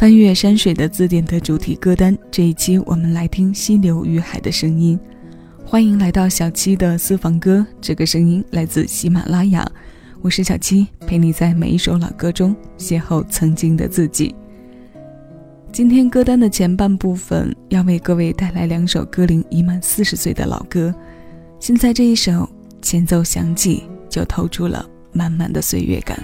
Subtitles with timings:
[0.00, 4.98] 翻阅山水的字典的主题歌单，这一期我们来听溪流与海的声音。
[5.62, 9.62] 欢迎来到小七的私房歌，这个声音来自喜马拉雅。
[10.22, 14.34] 我是小七，陪你在每一首老歌中邂逅曾经的自己。
[15.70, 20.94] 今天歌单的前半部分要为各位带来两首歌龄已满四十岁的老歌。
[21.58, 22.48] 现在这一首
[22.80, 26.18] 前奏响起，就透出了满满的岁月感。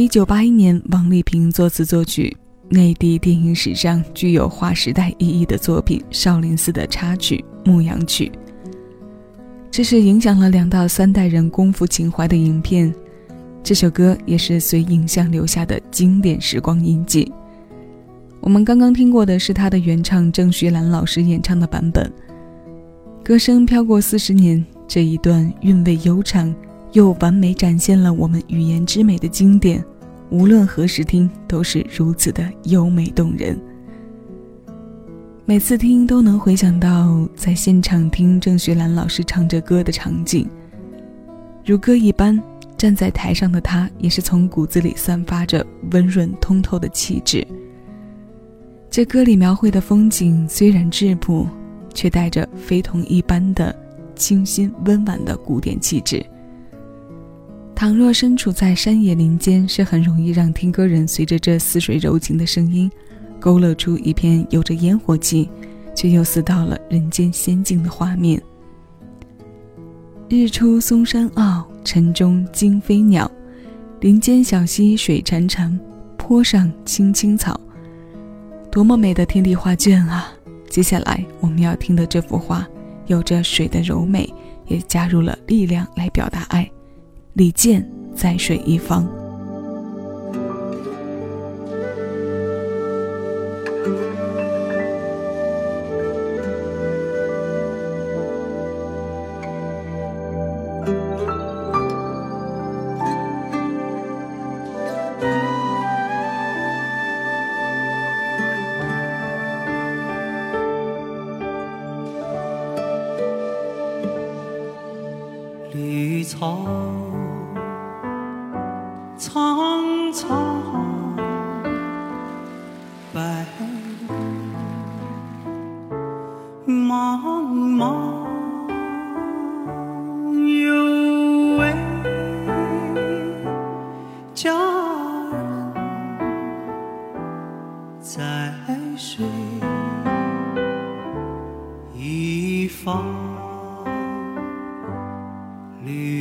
[0.00, 2.34] 一九八一年，王丽萍作词作曲，
[2.70, 8.32] 内地电影史上具有划时代意义的作品《少林寺》的插曲《牧羊曲》。
[9.70, 12.90] 这是影响了两到三代人功夫情怀的影片，
[13.62, 17.30] 这首歌也是随影像留下的经典时光印记。
[18.40, 22.10] 我们刚刚听过的是他的原唱郑绪岚老师演唱的版本，
[23.22, 26.54] 歌声飘过四十年，这一段韵味悠长。
[26.92, 29.84] 又完美展现了我们语言之美的经典，
[30.30, 33.58] 无论何时听都是如此的优美动人。
[35.44, 40.48] 每次听都能回想到在现场听郑学兰老师唱着歌的场景，
[41.64, 42.40] 如歌一般，
[42.76, 47.46] 站在台上的他也是从骨子里散发着温润通透的气质。
[48.88, 51.46] 这歌里描绘的风景虽然质朴，
[51.94, 53.74] 却带着非同一般的
[54.16, 56.24] 清新温婉的古典气质。
[57.80, 62.90] 倘若身处在山野林间，是很容易让听歌人随着这似水柔情的声音，
[63.40, 65.48] 勾勒出一片有着烟火气，
[65.96, 68.38] 却又似到了人间仙境的画面。
[70.28, 73.30] 日出嵩山坳，晨钟惊飞鸟，
[74.00, 75.74] 林间小溪水潺潺，
[76.18, 77.58] 坡上青青草。
[78.70, 80.30] 多么美的天地画卷啊！
[80.68, 82.68] 接下来我们要听的这幅画，
[83.06, 84.30] 有着水的柔美，
[84.66, 86.70] 也加入了力量来表达爱。
[87.34, 89.20] 李健在水一方。
[115.72, 116.99] 绿草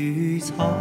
[0.09, 0.73] 绿草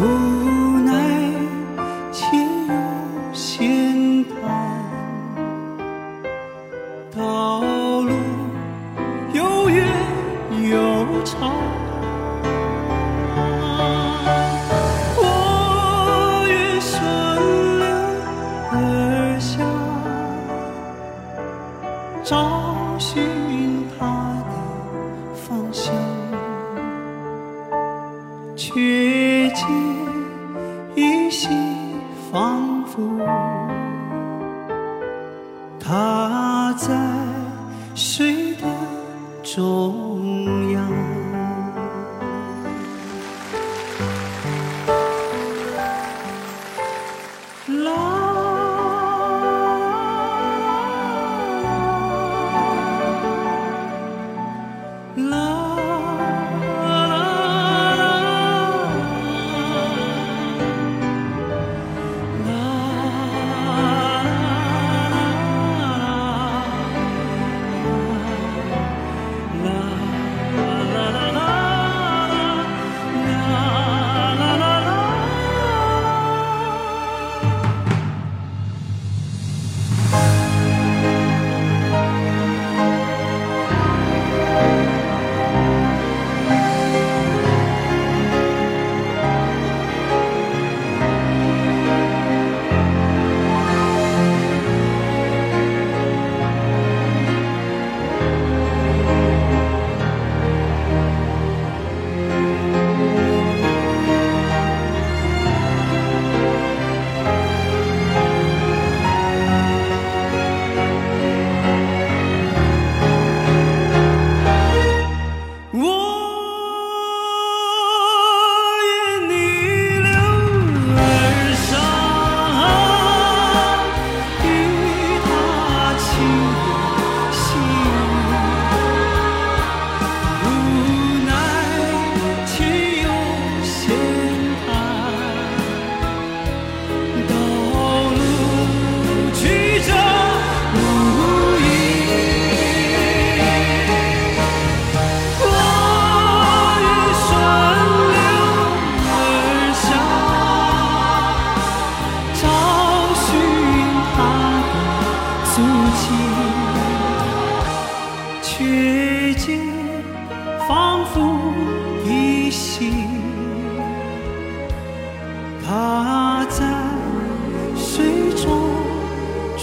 [0.00, 0.57] Ooh.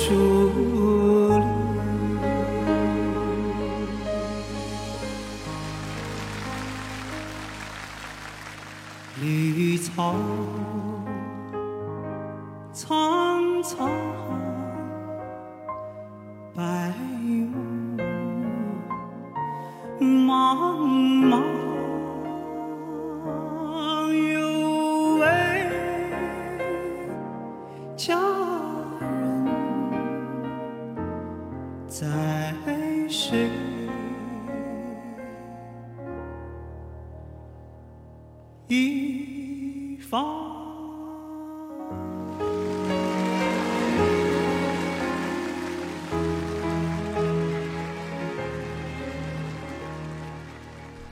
[0.06, 0.14] 树
[9.20, 10.14] 林绿草
[12.72, 14.05] 苍苍。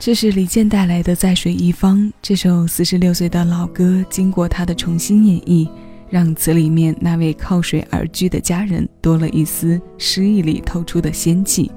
[0.04, 5.66] 这是李健带来的《在水一方》这首四十六岁的老歌，经过他的重新演绎，
[6.10, 11.72] 让词里面那位靠水而居的家人多了一丝诗意里透出的仙气。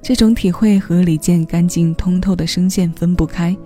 [0.00, 3.56] 这种体会和李健干净通透的声线分不开，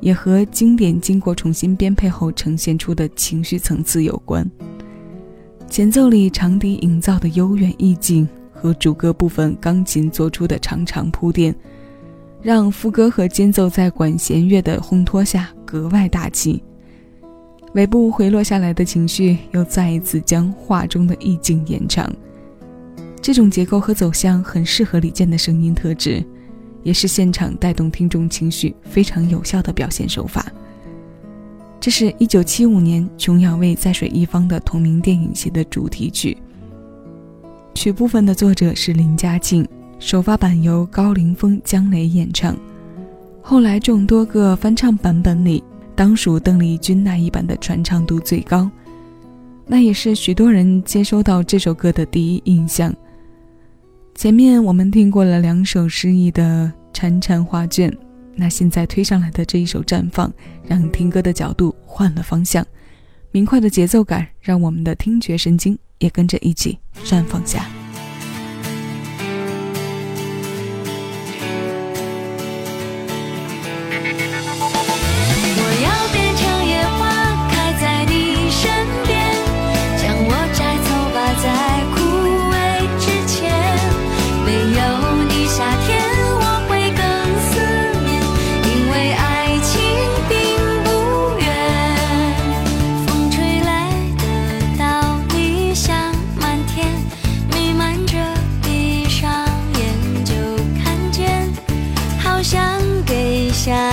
[0.00, 4.50] 也和经典经过重新编配后呈现出的情绪层次有关。
[5.68, 11.54] 前奏里长笛营造的悠远意境和主歌部分钢琴做出的长长铺垫。
[12.42, 16.60] 让副歌和间奏在管弦乐的烘托下格外大气，
[17.74, 22.12] 尾部回落下来的情绪又再一次将画中的意境延长。
[23.20, 26.20] 这种结构和走向很适合李健的声音特质，
[26.82, 30.44] 也是现场带动听众情绪非常有效的表现手法。
[31.78, 36.36] 这是一九七五年琼瑶为《在水一方》的同名电影写的主题曲，
[37.72, 39.64] 曲部分的作者是林嘉静。
[40.02, 42.56] 首发版由高凌风、姜雷演唱，
[43.40, 45.62] 后来众多个翻唱版本里，
[45.94, 48.68] 当属邓丽君那一版的传唱度最高，
[49.64, 52.92] 那也是许多人接收到这首歌的第一印象。
[54.16, 57.88] 前面我们听过了两首诗意的《潺潺画卷》，
[58.34, 60.28] 那现在推上来的这一首《绽放》，
[60.66, 62.66] 让听歌的角度换了方向，
[63.30, 67.64] 明快的节奏感让我们的听觉神经也跟着一起绽放下。
[103.64, 103.91] 没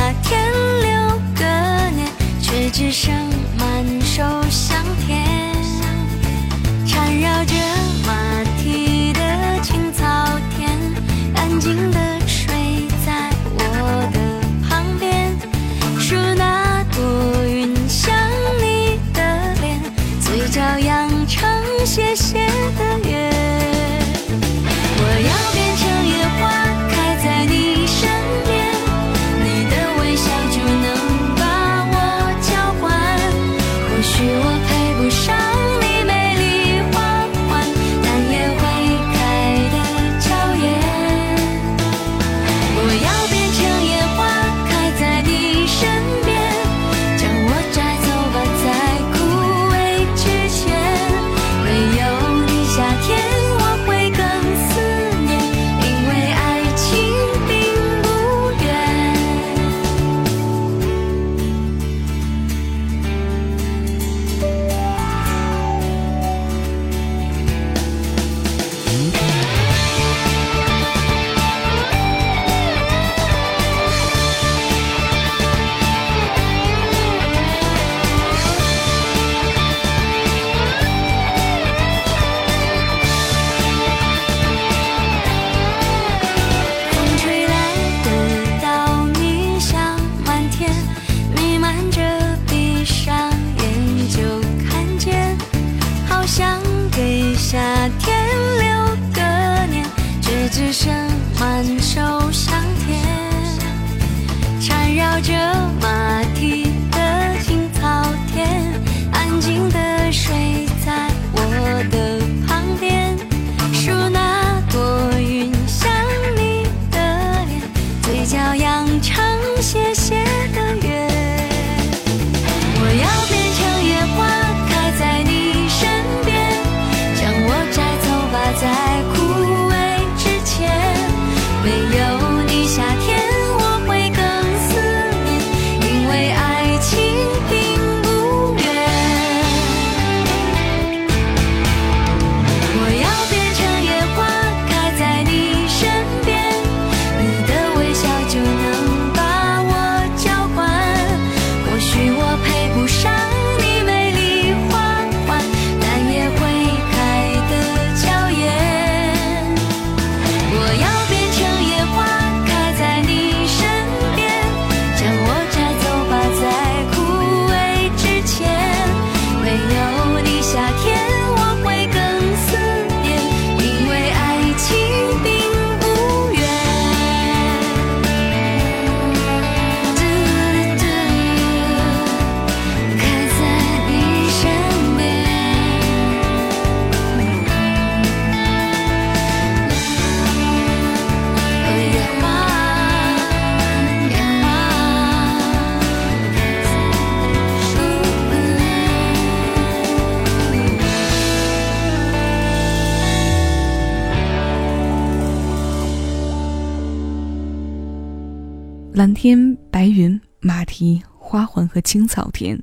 [209.21, 212.57] 天白云、马蹄、花环和青草田，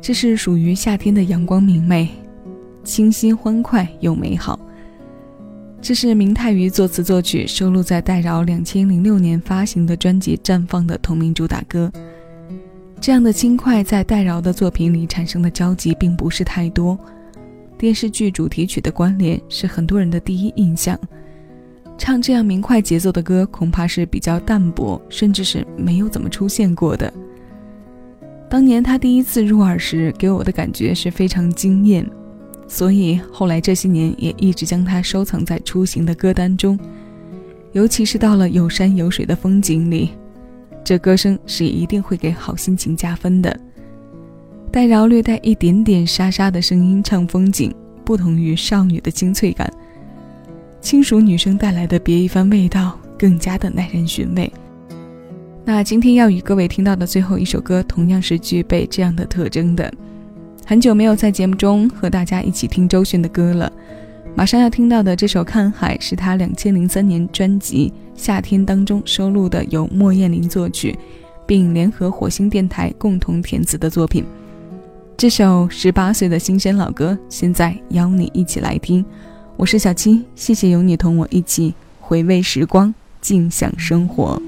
[0.00, 2.08] 这是属于夏天的阳光明媚，
[2.82, 4.58] 清新欢快又美好。
[5.80, 11.88] 这是明太鱼作词作曲，收录在戴娆两千零六年发行的专辑《绽放》的同名主打歌。
[13.00, 16.98] 这样的轻快，在戴娆的作品里产生的交集并不是太多。
[17.78, 20.98] 电视剧主题曲的关联是很多人的第一印象。
[21.98, 27.12] 唱这样明快节奏的歌，恐怕是比较淡薄，甚至是没有怎么出现过的。
[28.48, 32.08] 当年他第一次入耳时，给我的感觉是非常惊艳，
[32.66, 36.78] 所以后来这些年也一直将它收藏在出行的歌单中。
[37.72, 40.12] 尤其是到了有山有水的风景里，
[40.82, 43.54] 这歌声是一定会给好心情加分的。
[44.70, 49.70] 戴娆略带一点点沙沙的声音唱风景，不同于少女的清脆感。
[50.80, 54.50] 轻熟女生带来的别一番味道，更加的耐人寻味。
[55.64, 59.92] 那今天要与各位听到的最后一首歌，同样是具备这样的特征的。
[60.64, 63.70] 很久没有在节目中和大家一起听周迅的歌了，
[64.34, 70.96] 马上要听到的这首《看海》是他两千零三年专辑《夏天》当中收录的，由莫艳玲作曲，
[71.46, 74.24] 并联合火星电台共同填词的作品。
[75.16, 79.04] 这首十八岁的新鲜老歌，现在邀你一起来听。
[79.58, 84.40] 我是小七，谢谢有你同我一起回味时光，静享生活。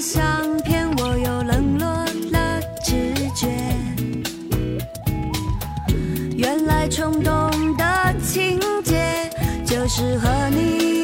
[0.00, 1.86] 相片，我又冷落
[2.30, 3.48] 了直觉。
[6.36, 9.30] 原来冲动的情节，
[9.64, 10.97] 就是和你。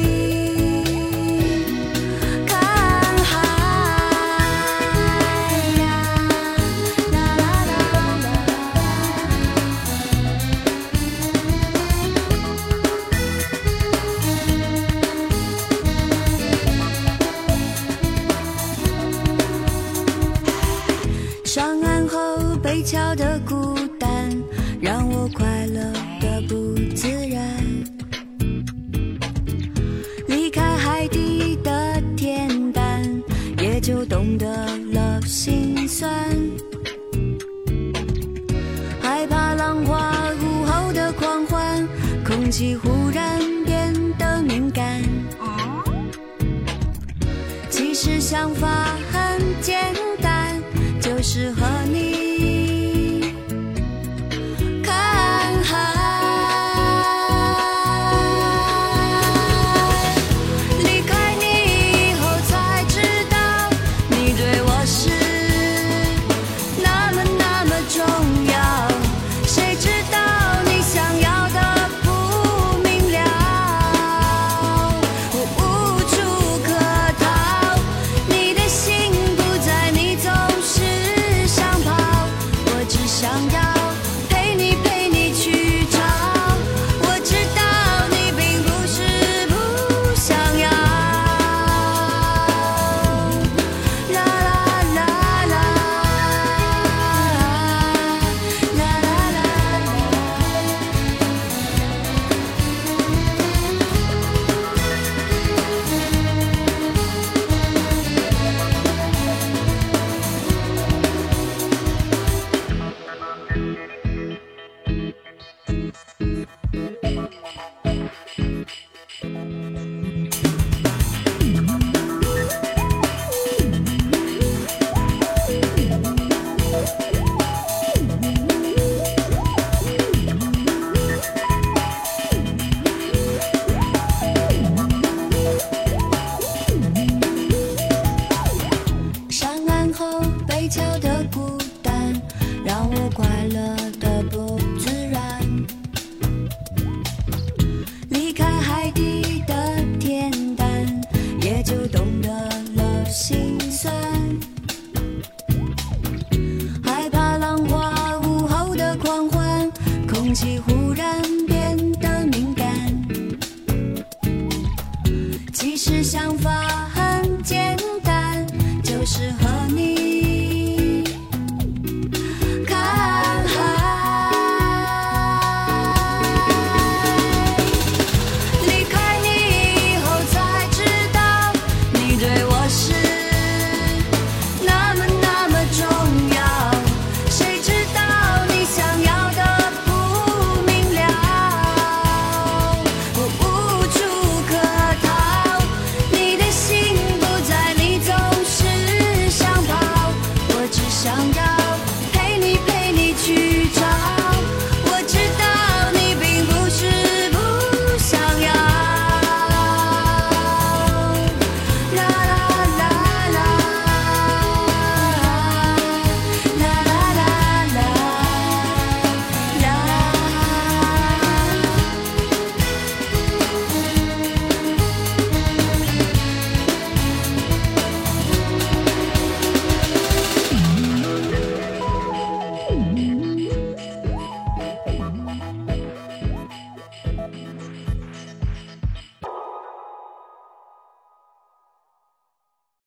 [115.65, 116.14] 害怕